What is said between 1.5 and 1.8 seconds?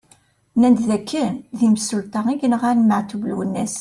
d